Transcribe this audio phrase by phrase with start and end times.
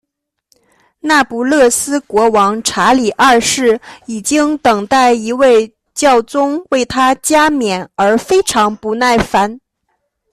[0.99, 9.59] 那不勒斯国王查理二世已经等待一位教宗为他加冕而非常不耐烦。